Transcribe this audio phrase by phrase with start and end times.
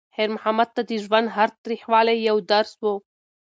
[0.15, 2.83] خیر محمد ته د ژوند هر تریخوالی یو درس و.